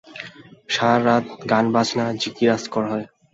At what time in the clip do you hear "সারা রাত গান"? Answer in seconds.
0.69-1.65